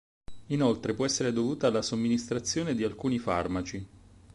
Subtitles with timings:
[0.47, 3.87] Inoltre può essere dovuta alla somministrazione di alcuni farmaci.